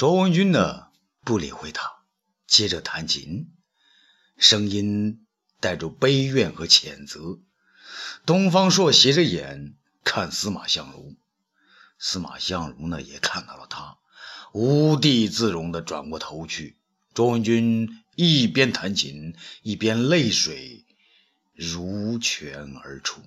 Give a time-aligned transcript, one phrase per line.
[0.00, 0.86] 卓文君呢，
[1.26, 2.06] 不理会他，
[2.46, 3.52] 接着弹琴，
[4.38, 5.26] 声音
[5.60, 7.38] 带着悲怨和谴责。
[8.24, 11.16] 东方朔斜着眼看司马相如，
[11.98, 13.98] 司马相如呢也看到了他，
[14.54, 16.78] 无地自容地转过头去。
[17.12, 20.86] 卓文君一边弹琴，一边泪水
[21.52, 23.20] 如泉而出。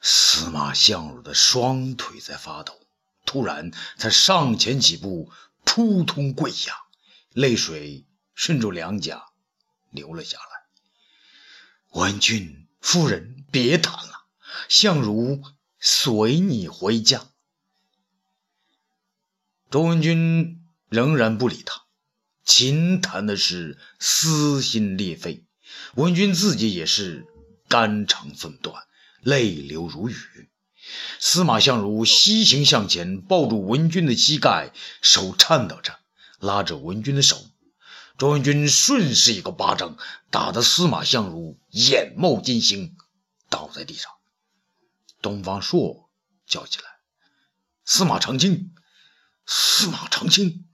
[0.00, 2.78] 司马相如的双腿在发抖，
[3.28, 5.30] 突然他上前几步，
[5.62, 6.72] 扑通跪下，
[7.34, 9.26] 泪水顺着两颊
[9.90, 12.00] 流了下来。
[12.00, 14.24] 文君夫人，别弹了，
[14.70, 15.42] 相如
[15.78, 17.26] 随你回家。
[19.70, 21.82] 周文君仍然不理他，
[22.46, 25.44] 琴弹的是撕心裂肺，
[25.96, 27.26] 文君自己也是
[27.68, 28.82] 肝肠寸断。
[29.20, 30.48] 泪流如雨，
[31.18, 35.98] 司马相如西行向前，抱住文君的膝盖，手颤抖着
[36.38, 37.46] 拉着文君的手。
[38.16, 39.96] 卓文君顺势一个巴掌
[40.30, 42.96] 打得司马相如眼冒金星，
[43.48, 44.12] 倒在地上。
[45.20, 46.10] 东方朔
[46.46, 46.84] 叫起来
[47.84, 48.74] ：“司马长青，
[49.46, 50.66] 司马长青！”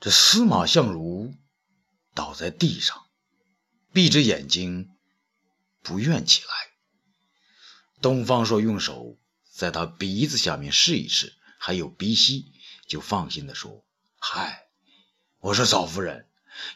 [0.00, 1.34] 这司马相如
[2.14, 3.06] 倒在地上，
[3.92, 4.90] 闭着眼睛。
[5.80, 6.48] 不愿起来。
[8.00, 9.16] 东方朔用手
[9.50, 12.52] 在他鼻子下面试一试，还有鼻息，
[12.86, 13.82] 就放心的说
[14.18, 14.66] ：“嗨，
[15.40, 16.26] 我说嫂夫人，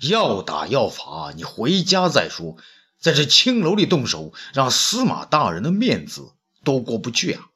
[0.01, 2.57] 要打要罚，你回家再说，
[2.99, 6.33] 在这青楼里动手，让司马大人的面子
[6.65, 7.47] 都过不去啊！”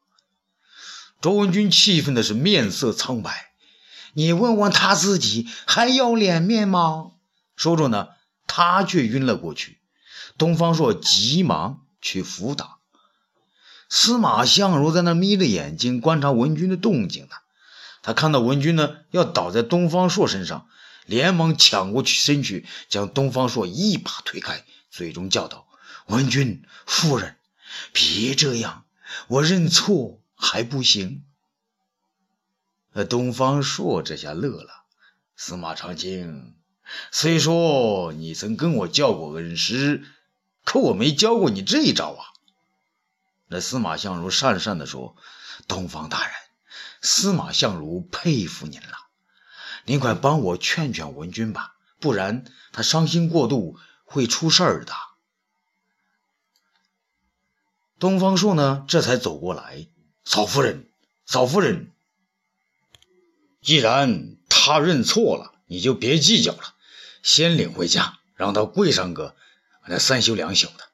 [1.21, 3.53] 周文君气愤的是面色苍白，
[4.13, 7.13] 你问问他自己还要脸面吗？
[7.57, 8.09] 说着呢，
[8.47, 9.81] 他却晕了过去。
[10.39, 12.76] 东方朔急忙去扶他，
[13.89, 17.37] 司马相如在那眯着眼睛观察文君的动静呢。
[18.03, 20.69] 他看到文君呢要倒在东方朔身上，
[21.07, 25.67] 连忙抢过去身去，将东方朔一把推开，嘴中叫道
[26.07, 27.37] ：“文君夫人，
[27.93, 28.85] 别这样，
[29.29, 31.25] 我认错还不行？”
[33.09, 34.85] 东方朔这下乐了，
[35.37, 36.55] 司马长青，
[37.11, 40.05] 虽说你曾跟我叫过恩师。
[40.65, 42.35] 可我没教过你这一招啊！
[43.49, 45.17] 那司马相如讪讪地说
[45.69, 46.35] ：“东方大人，
[47.01, 48.97] 司马相如佩服您了，
[49.85, 54.93] 您快帮我劝劝文君吧，不然他伤心过度会出事儿的。”
[57.99, 59.87] 东方朔呢，这才走过来
[60.25, 60.89] ：“嫂夫人，
[61.25, 61.93] 嫂夫人，
[63.63, 66.75] 既然他认错了，你就别计较了，
[67.23, 69.35] 先领回家，让他跪上个。”
[69.89, 70.89] 那三宿两宿的，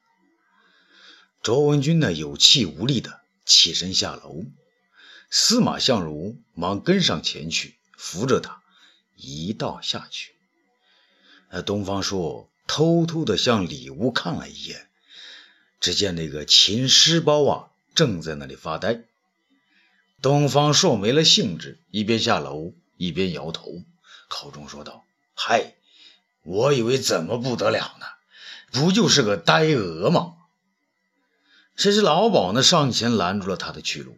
[1.43, 4.45] 卓文君呢有气无力的起身下楼，
[5.29, 8.61] 司马相如忙跟上前去扶着他
[9.17, 10.31] 一道下去。
[11.51, 14.87] 那东方朔偷偷的向里屋看了一眼，
[15.81, 19.03] 只见那个秦师包啊正在那里发呆。
[20.21, 23.83] 东方朔没了兴致，一边下楼一边摇头，
[24.29, 25.03] 口中说道
[25.35, 25.75] ：“嗨，
[26.43, 28.05] 我以为怎么不得了呢？”
[28.71, 30.37] 不就是个呆鹅吗？
[31.75, 34.17] 谁知老鸨呢上前拦住了他的去路。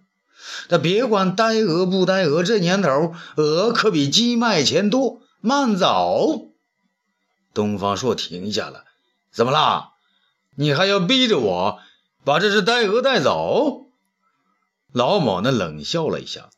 [0.70, 5.22] 那别管呆鹅不呆鹅，这年头鹅可比鸡卖钱多。
[5.42, 6.50] 慢走！
[7.54, 8.84] 东方朔停下了。
[9.32, 9.92] 怎么啦？
[10.56, 11.80] 你还要逼着我
[12.24, 13.86] 把这只呆鹅带走？
[14.92, 16.50] 老鸨呢冷笑了一下。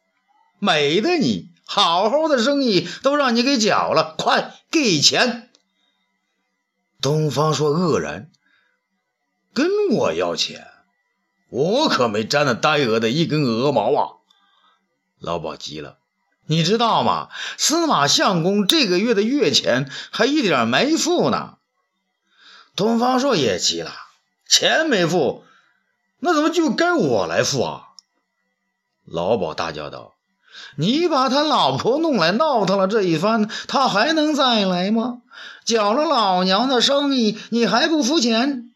[0.59, 4.15] 美的你，好好的生意都让你给搅了。
[4.17, 5.49] 快给钱！
[7.01, 8.31] 东方朔愕然，
[9.53, 10.67] 跟我要钱，
[11.49, 14.13] 我可没沾那呆鹅的一根鹅毛啊！
[15.19, 15.97] 老鸨急了，
[16.45, 17.29] 你知道吗？
[17.57, 21.55] 司马相公这个月的月钱还一点没付呢。
[22.75, 23.91] 东方朔也急了，
[24.47, 25.43] 钱没付，
[26.19, 27.83] 那怎么就该我来付啊？
[29.05, 30.15] 老鸨大叫道
[30.75, 35.21] ：“你把他老婆弄来闹腾了这一番，他还能再来吗？”
[35.63, 38.71] 搅了老娘的生意，你还不付钱？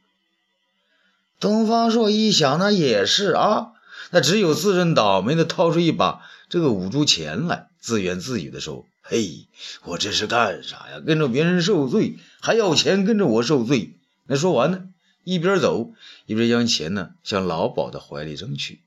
[1.42, 3.74] 东方朔一想，那也是啊，
[4.12, 9.48] 那只有自认倒霉的掏出一把这个五铢钱来，自言自语的说：“嘿，
[9.84, 11.02] 我这是干啥呀？
[11.06, 13.96] 跟着别人受罪，还要钱跟着我受罪。”
[14.28, 14.88] 那说完呢，
[15.26, 15.92] 一边走
[16.26, 18.80] 一边将钱呢向老鸨的怀里扔去。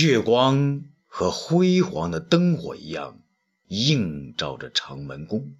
[0.00, 3.18] 月光和辉煌的灯火一样。
[3.68, 5.52] 映照着长门宫，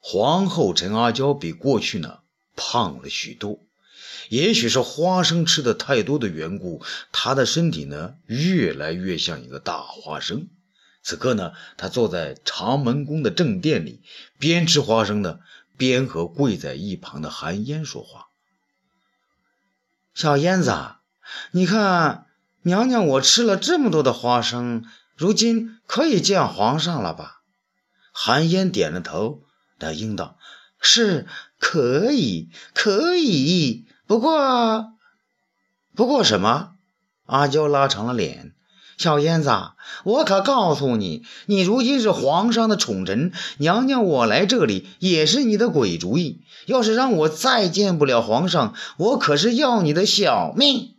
[0.00, 2.18] 皇后陈阿娇比过去呢
[2.56, 3.60] 胖了许多，
[4.28, 10.48] 也许是花生吃的太多的缘故，他的身体呢越来越像一个大花生。
[11.02, 14.02] 此刻呢，他坐在长门宫的正殿里，
[14.38, 15.40] 边吃花生呢，
[15.76, 18.28] 边和跪在一旁的韩嫣说话
[20.14, 20.72] ：“小燕子，
[21.50, 22.26] 你看
[22.62, 27.42] 娘娘我吃了这么多的花生，如今可以见皇上了吧？”
[28.10, 29.42] 韩嫣点了头，
[29.78, 30.38] 答应道
[30.80, 31.26] ：“是
[31.64, 33.86] 可以，可以。
[34.06, 34.92] 不过，
[35.96, 36.72] 不过什么？”
[37.24, 38.52] 阿娇拉长了脸。
[38.98, 39.50] 小燕子，
[40.04, 46.42] 我可告诉你，你如今是皇上的宠臣，娘娘我来这里也是你的鬼主意。
[46.66, 50.94] 要是让我再见不了皇上，我可是要你的小命。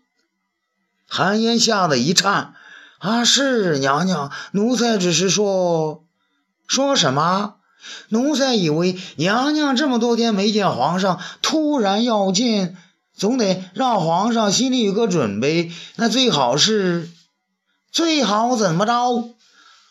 [1.08, 2.56] 韩嫣吓得一颤，
[2.98, 6.04] 啊，是娘娘，奴才只是说，
[6.68, 7.58] 说什么？
[8.10, 12.78] 奴才以为娘娘这么多天没见皇上，突然要见，
[13.14, 15.72] 总得让皇上心里有个准备。
[15.96, 17.10] 那最好是。
[17.92, 19.30] 最好怎么着？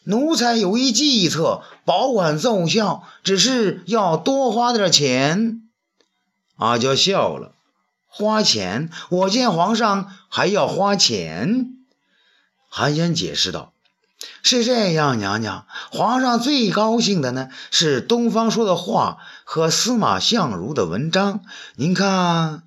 [0.05, 5.63] 奴才有一计策，保管奏效，只是要多花点钱。
[6.57, 7.53] 阿娇笑了，
[8.07, 8.91] 花钱？
[9.09, 11.71] 我见皇上还要花钱？
[12.69, 13.73] 韩嫣解释道
[14.43, 21.41] ：“是这样，娘娘，皇上最高兴的呢，是东方朔的画和司马相如的文章。
[21.77, 22.63] 您看。”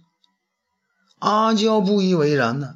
[1.20, 2.76] 阿娇不以为然呢。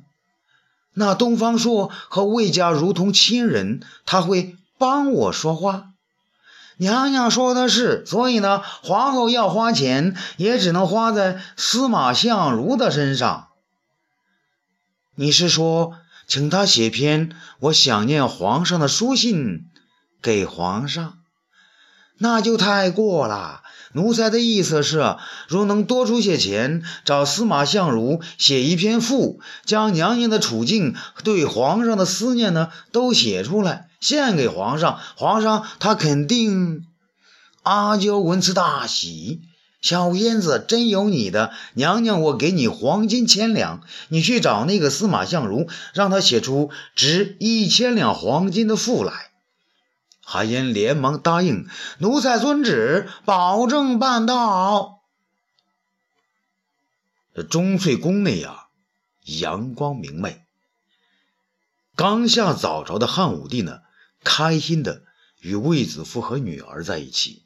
[0.93, 5.85] 那东方朔和魏家如同亲人，他会帮我说话。
[6.77, 13.49] 娘娘说的是，所以呢，皇后要花钱，也只能花在司马相如的身上。
[15.13, 15.93] 你是说，
[16.31, 19.65] 请他写篇我想念皇上的书信
[20.21, 21.15] 给皇上？
[22.19, 23.61] 那就太过了。
[23.91, 25.17] 奴才的意思是，
[25.49, 35.01] 如能多出些钱，找司马相如写一篇赋，将娘娘的处境、对皇上的思念呢，都写出来，献给皇上。
[35.17, 36.85] 皇上他肯定。
[37.63, 39.41] 阿娇闻此大喜，
[39.81, 49.31] 小燕子真有你的，娘娘我给你黄金千两，你去找那个司马相如，让他写出值一千两黄金的赋来。
[50.23, 51.67] 韩嫣连忙答应
[51.99, 55.01] ：“奴才遵旨，保证办到。”
[57.35, 58.67] 这钟粹宫内啊，
[59.25, 60.43] 阳光明媚。
[61.95, 63.79] 刚下早朝的汉武帝呢，
[64.23, 65.01] 开心的
[65.39, 67.43] 与卫子夫和女儿在一起。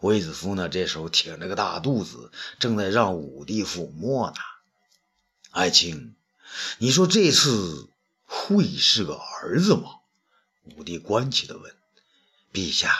[0.00, 4.36] 卫子夫呢，这时候挺着个大肚子，正在让武帝抚摸呢。
[5.50, 6.14] 爱卿，
[6.78, 7.88] 你说这次
[8.24, 9.84] 会是个儿子吗？
[10.76, 11.74] 武帝关切的问。
[12.52, 12.94] 陛下，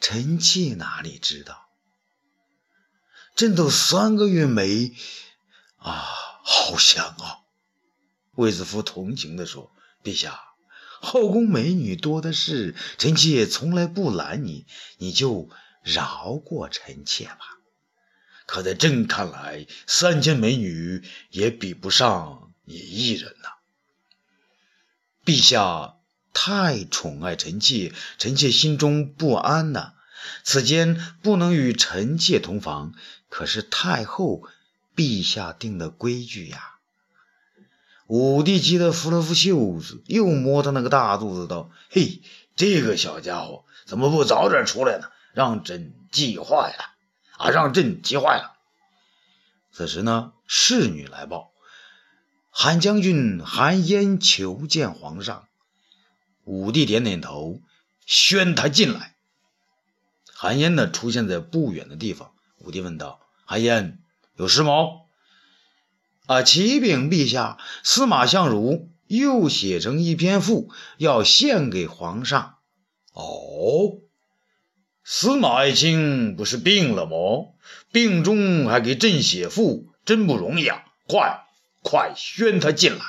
[0.00, 1.68] 臣妾哪里知道？
[3.36, 4.92] 朕都三个月没
[5.78, 6.04] 啊，
[6.42, 7.38] 好想啊！
[8.34, 9.70] 卫子夫同情地说
[10.02, 10.40] ：“陛下，
[11.00, 14.66] 后宫美女多的是，臣妾从来不拦你，
[14.98, 15.48] 你就
[15.82, 17.58] 饶过臣妾吧。
[18.46, 23.50] 可在朕看来，三千美女也比不上你一人呐。
[25.24, 25.96] 陛下。”
[26.32, 29.94] 太宠爱臣妾，臣妾心中不安呐。
[30.44, 32.94] 此间不能与臣妾同房，
[33.28, 34.44] 可是太后
[34.94, 36.76] 陛下定的规矩呀。
[38.06, 42.22] 武帝急得扶了扶袖子，又摸他那个大肚子，道：“嘿，
[42.54, 45.08] 这个小家伙怎么不早点出来呢？
[45.32, 46.84] 让朕急坏了
[47.38, 47.50] 啊！
[47.50, 48.56] 让朕急坏了。”
[49.72, 51.52] 此时呢，侍女来报
[52.50, 55.46] ：“韩将军韩嫣求见皇上。”
[56.44, 57.60] 武帝点点头，
[58.06, 59.14] 宣他进来。
[60.34, 62.32] 韩嫣呢，出现在不远的地方。
[62.58, 63.98] 武帝问道：“韩嫣，
[64.34, 64.72] 有事吗
[66.26, 72.58] ？”“啊，启禀陛下，司马相如又写成一篇赋，要献给皇上。
[73.14, 74.00] ”“哦，
[75.12, 77.48] 司马爱卿不是病了吗？
[77.90, 80.84] 病中还给朕写赋，真不容易啊！
[81.08, 81.46] 快，
[81.82, 83.04] 快宣他进来。”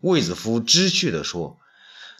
[0.00, 1.58] 卫子夫知趣地说。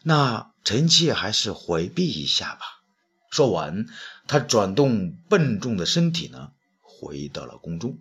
[0.03, 2.83] 那臣妾还是回避一下吧。
[3.31, 3.87] 说完，
[4.29, 6.51] 他转动笨重的身体呢，
[6.83, 7.99] 回到了宫中。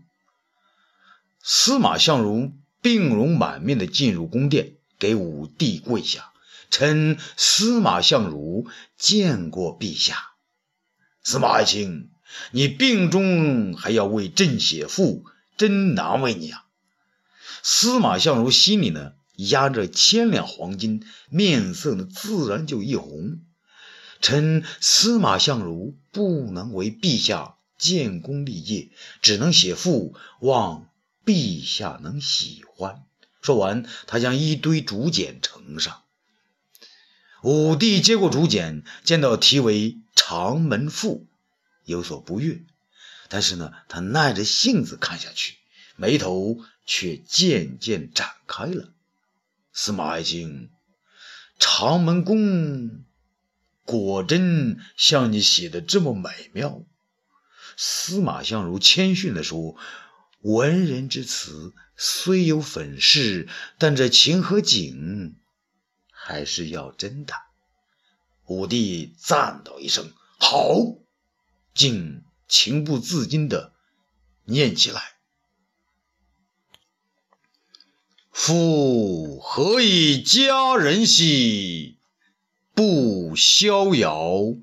[1.41, 2.51] 司马相如
[2.81, 6.33] 病容满面的进入宫殿，给武帝跪下
[6.69, 8.67] ：“臣司马相如
[8.97, 10.15] 见过陛下。”
[11.23, 12.11] 司马爱卿，
[12.51, 15.25] 你病中还要为朕写赋，
[15.57, 16.65] 真难为你啊！
[17.63, 19.13] 司马相如心里呢。
[19.37, 23.41] 压着千两黄金，面色呢自然就一红。
[24.21, 28.91] 臣司马相如不能为陛下建功立业，
[29.21, 30.87] 只能写赋望
[31.25, 33.03] 陛下能喜欢。
[33.41, 36.04] 说完，他将一堆竹简呈上。
[37.45, 41.27] 武帝接过竹简，见到题为《长门赋》，
[41.83, 42.63] 有所不悦，
[43.29, 45.57] 但是呢，他耐着性子看下去，
[45.95, 48.91] 眉头却渐渐展开了。
[49.71, 50.71] 司马爱卿，
[51.59, 53.03] 长门宫
[53.83, 56.81] 果真像你写的这么美妙？
[57.77, 59.75] 司马相如谦逊地说
[60.41, 63.47] ：“文人之词虽有粉饰，
[63.77, 65.35] 但这情和景……”
[66.27, 67.35] 还是要真的。
[68.47, 70.97] 武帝赞道一声：“好！”
[71.75, 73.73] 竟情不自禁地
[74.45, 75.17] 念起来
[78.33, 81.99] ：“夫何以佳人兮，
[82.73, 84.55] 不逍遥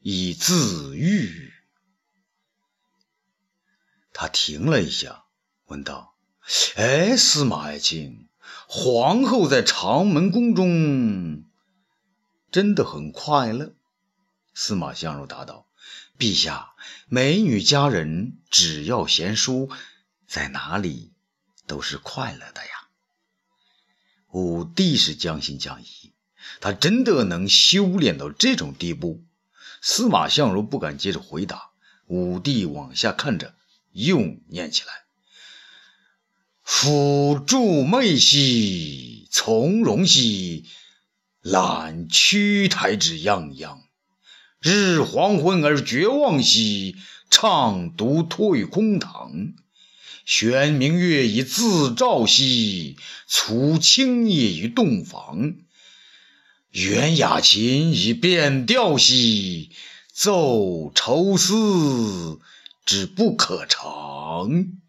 [0.00, 1.52] 以自愈？”
[4.12, 5.24] 他停了一下，
[5.66, 6.16] 问道
[6.74, 8.25] ：“哎，司马爱卿。”
[8.68, 11.44] 皇后在长门宫中
[12.50, 13.74] 真的很快乐。
[14.54, 15.68] 司马相如答道
[16.18, 16.74] ：“陛下，
[17.08, 19.70] 美女佳人只要贤淑，
[20.26, 21.12] 在哪里
[21.66, 22.70] 都是快乐的呀。”
[24.32, 26.12] 武帝是将信将疑，
[26.60, 29.24] 他真的能修炼到这种地步？
[29.80, 31.70] 司马相如不敢接着回答。
[32.06, 33.54] 武帝往下看着，
[33.92, 35.05] 又念起来。
[36.68, 40.64] 抚助妹兮，从容兮，
[41.40, 43.78] 揽屈台之泱泱；
[44.60, 46.96] 日黄昏而绝望兮，
[47.30, 49.52] 怅读退空堂。
[50.24, 52.96] 悬明月以自照兮，
[53.28, 55.54] 除清夜于洞房。
[56.72, 59.70] 圆雅琴以变调兮，
[60.12, 62.40] 奏愁思
[62.84, 64.80] 之不可成。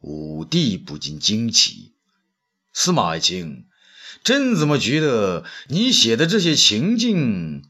[0.00, 1.94] 武帝不禁惊奇
[2.72, 3.66] ：“司马爱卿，
[4.22, 7.64] 朕怎么觉得你写的这些情境，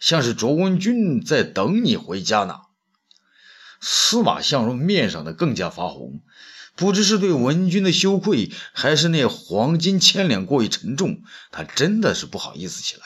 [0.00, 2.60] 像是卓文君在等你回家呢？”
[3.80, 6.22] 司马相如面上的更加发红，
[6.74, 11.22] 不知是对文君的羞愧，还是那黄金千两过于沉重，
[11.52, 13.02] 他真的是不好意思起来，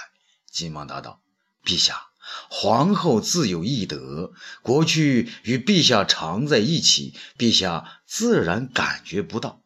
[0.48, 1.20] 急忙答道
[1.66, 2.02] ：“陛下。”
[2.50, 9.60] 皇后自有懿德，过去与陛下常在一起，陛下自然感觉不到。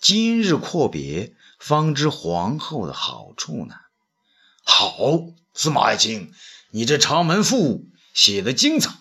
[0.00, 3.74] 今日阔别，方知皇后的好处呢。
[4.62, 5.20] 好，
[5.52, 6.32] 司马爱卿，
[6.70, 7.78] 你这《长门赋》
[8.14, 8.94] 写的精彩，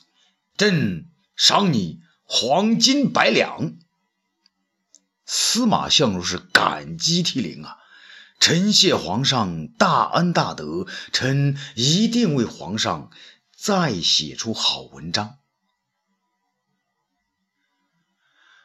[0.58, 3.78] 朕赏你黄金百两。
[5.26, 7.78] 司马相如是感激涕零啊。
[8.40, 13.12] 臣谢皇上大恩大德，臣一定为皇上
[13.56, 15.38] 再写出好文章。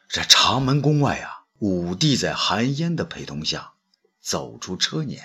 [0.07, 3.73] 这长门宫外啊，武帝在韩嫣的陪同下
[4.21, 5.19] 走出车辇。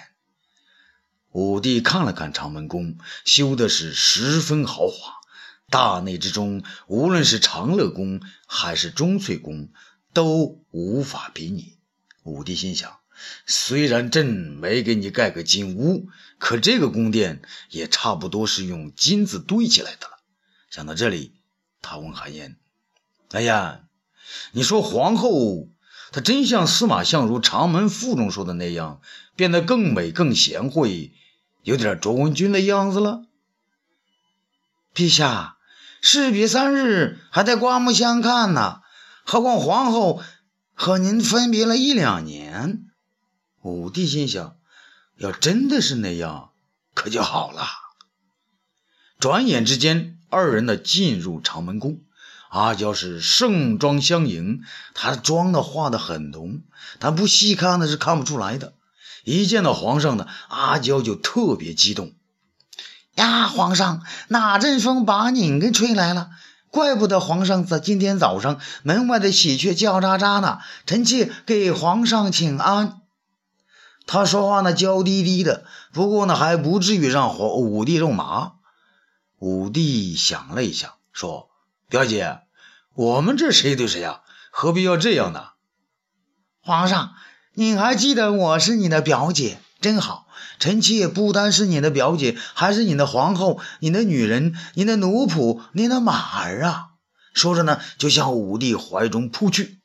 [1.30, 5.20] 武帝看了看长门宫，修的是十分豪华，
[5.68, 9.68] 大内之中，无论是长乐宫还是钟粹宫，
[10.14, 11.76] 都无法比拟。
[12.22, 12.97] 武帝心想。
[13.46, 16.08] 虽然朕没给你盖个金屋，
[16.38, 20.18] 可这个宫殿也差不多是用金子堆起来的了。
[20.70, 21.34] 想到这里，
[21.80, 22.56] 他问韩嫣
[23.32, 23.80] ：“哎呀，
[24.52, 25.68] 你说皇后
[26.12, 29.00] 她真像司马相如《长门赋》中说的那样，
[29.36, 31.12] 变得更美、更贤惠，
[31.62, 33.24] 有点卓文君的样子了？”
[34.94, 35.58] 陛下，
[36.00, 38.80] 士别三日，还得刮目相看呢，
[39.24, 40.22] 何况皇后
[40.74, 42.84] 和您分别了一两年。
[43.68, 44.56] 武帝心想：
[45.16, 46.50] 要真的是那样，
[46.94, 47.66] 可就好了。
[49.18, 52.00] 转眼之间，二人呢进入长门宫。
[52.50, 54.62] 阿娇是盛装相迎，
[54.94, 56.62] 她的妆呢化得很浓，
[56.98, 58.72] 但不细看呢是看不出来的。
[59.24, 62.12] 一见到皇上呢，阿娇就特别激动。
[63.16, 66.30] 呀，皇上，哪阵风把您给吹来了？
[66.70, 70.58] 怪不得皇上在今天早上门外的喜鹊叫喳喳呢。
[70.86, 73.00] 臣妾给皇上请安。
[74.08, 78.54] 他说话呢娇滴滴的，不过呢还不至于让皇武帝肉麻。
[79.38, 81.50] 武帝想了一下，说
[81.90, 82.40] ：“表姐，
[82.94, 84.22] 我们这谁对谁呀？
[84.50, 85.50] 何必要这样呢？”
[86.64, 87.12] 皇上，
[87.52, 90.26] 你还记得我是你的表姐，真好。
[90.58, 96.88] 臣妾不单是你的表姐，还是你的皇后、你的女人、你的奴仆、你的马儿啊！
[97.34, 99.77] 说着呢，就向武帝怀中扑去。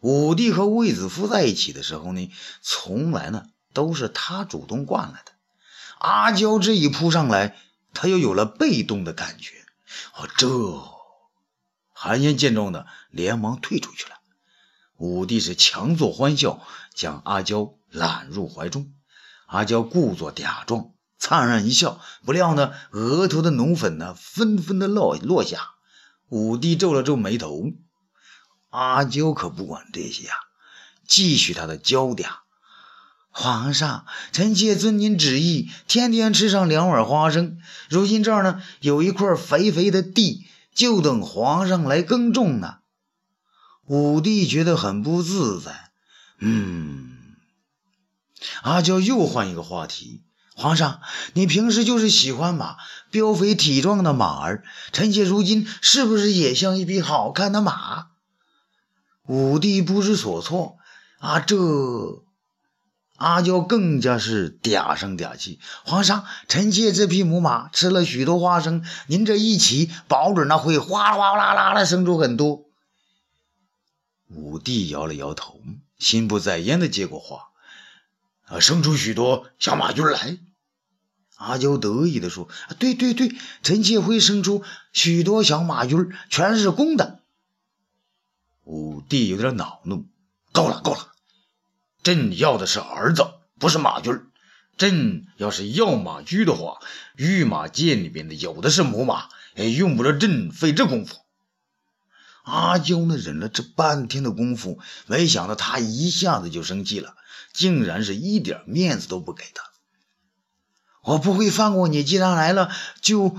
[0.00, 2.30] 武帝和卫子夫在一起的时候呢，
[2.62, 5.32] 从来呢都是他主动惯了的。
[5.98, 7.56] 阿娇这一扑上来，
[7.92, 9.54] 他又有了被动的感觉。
[10.14, 10.48] 哦，这
[11.92, 14.16] 韩嫣见状呢，连忙退出去了。
[14.98, 16.60] 武帝是强作欢笑，
[16.94, 18.92] 将阿娇揽入怀中。
[19.46, 25.70] 阿娇故作嗲状，灿然一笑，不料呢，额头的浓粉呢，纷纷的落落下。
[26.28, 27.72] 武帝皱了皱眉头，
[28.70, 30.36] 阿娇可不管这些啊，
[31.06, 32.28] 继续他的焦点。
[33.30, 37.58] 皇上，臣妾遵您旨意，天天吃上两碗花生。
[37.88, 42.78] 如今这儿呢，有一块肥肥的地，就等皇上来耕种呢。
[43.86, 45.90] 武帝觉得很不自在。
[46.40, 47.16] 嗯，
[48.62, 50.24] 阿娇又换一个话题。
[50.54, 51.00] 皇上，
[51.34, 52.76] 你平时就是喜欢马，
[53.12, 54.64] 膘肥体壮的马儿。
[54.92, 58.07] 臣妾如今是不是也像一匹好看的马？
[59.28, 60.76] 武帝不知所措。
[61.18, 61.56] 啊，这
[63.16, 65.58] 阿娇更加是嗲声嗲气。
[65.84, 72.66] 皇上，臣妾这匹母马吃了许多花生，您这一骑，保准那会哗啦哗啦啦的生出很多。
[74.28, 75.60] 武帝摇了摇头，
[75.98, 77.48] 心不在焉的接过话
[78.46, 80.38] ：“啊，生出许多小马驹来。”
[81.34, 85.96] 阿娇得意的说：“对对对，臣妾会生出许多小马驹，
[86.30, 87.17] 全是公的。”
[88.68, 90.04] 武帝有点恼怒
[90.52, 91.12] ：“够了够了，
[92.02, 93.24] 朕要的是儿子，
[93.58, 94.10] 不是马驹。
[94.76, 96.78] 朕要是要马驹的话，
[97.16, 101.16] 御马监里边的有的是母马，也用不着朕费这功夫。”
[102.44, 107.16] 阿娇呢，忍了这半天的功夫，没想到他一下子就生气了，
[107.54, 109.62] 竟然是一点面子都不给他。
[111.04, 112.70] 我不会放过你，既然来了，
[113.00, 113.34] 就……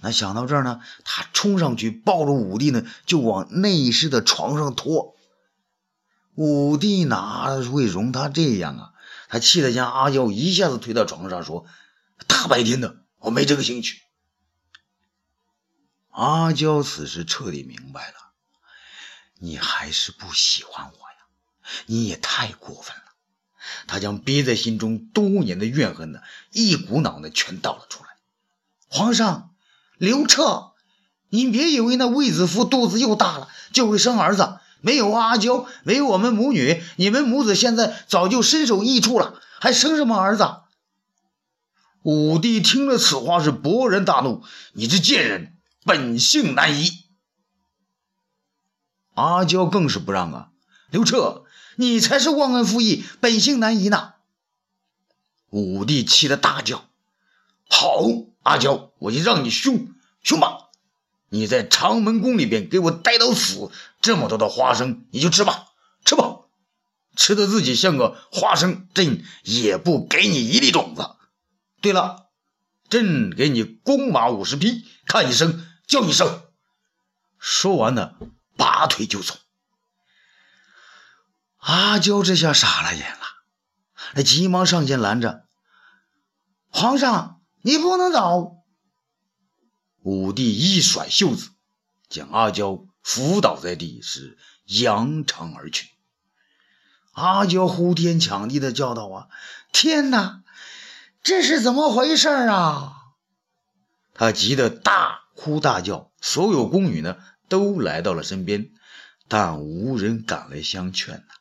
[0.00, 5.14] 那想到这儿呢，他冲上去抱着武帝呢，就往内室的床上拖。
[6.34, 8.92] 武帝哪会容他这样啊？
[9.28, 11.66] 他气得将阿娇一下子推到床上，说
[12.26, 14.00] ：“大白天的，我没这个兴趣。”
[16.10, 18.14] 阿娇此时彻底明白了。
[19.38, 21.16] 你还是不喜欢我呀？
[21.86, 23.02] 你也太过分了！
[23.86, 28.10] 他将憋在心中多年的怨恨呢，一股脑的全倒了出来。
[28.88, 29.49] 皇上，
[30.00, 30.72] 刘彻，
[31.28, 40.62] 你别以为那卫子夫肚子又大了就会生儿子，没有阿娇，没有我们母女，你们母子现在早就身首异处了，还生什么儿子？
[42.00, 47.04] 武帝听了此话是勃然大怒：“你这贱人，本性难移！”
[49.12, 50.48] 阿娇更是不让啊！
[50.90, 51.44] 刘彻，
[51.76, 54.14] 你才是忘恩负义、本性难移呢！
[55.50, 56.86] 武帝气得大叫
[57.68, 58.00] ：“好，
[58.42, 60.68] 阿娇，我就让你凶凶吧！
[61.28, 65.68] 你在长门宫里边给我待到死，这么多的花生你就吃吧，
[66.04, 66.40] 吃吧，
[67.16, 71.16] 吃的自己像个花生，朕也不给你一粒种子。
[71.80, 72.26] 对了，
[72.88, 76.42] 朕给你弓马五十匹，看一声叫一声。”
[77.38, 78.14] 说完呢。
[78.56, 79.36] 拔腿就走，
[81.56, 83.22] 阿娇这下傻了眼了，
[84.12, 85.44] 那急忙上前拦着
[86.68, 88.56] ：“皇上，你不能走！”
[90.02, 91.50] 武帝一甩袖子，
[92.08, 95.90] 将阿娇扶倒在地，是扬长而去。
[97.12, 99.28] 阿娇呼天抢地的叫道：“啊，
[99.72, 100.42] 天哪，
[101.22, 102.96] 这是怎么回事啊？”
[104.14, 107.16] 他急得大哭大叫，所有宫女呢？
[107.48, 108.70] 都来到了身边，
[109.26, 111.34] 但无人敢来相劝呐。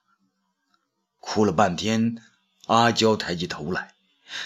[1.19, 2.21] 哭了半天，
[2.65, 3.93] 阿娇抬起头来，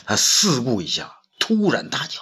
[0.03, 2.21] 她四顾一下，突然大叫：“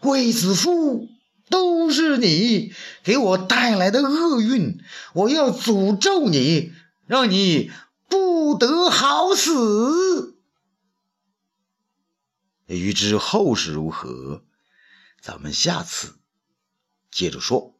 [0.00, 1.10] 卫子夫，
[1.50, 2.72] 都是你
[3.04, 4.82] 给我带来的厄运！
[5.12, 6.72] 我要诅咒你，
[7.06, 7.70] 让你
[8.08, 10.38] 不得好死！”
[12.64, 14.42] 欲知后事如何，
[15.20, 16.14] 咱们下次
[17.10, 17.78] 接着说。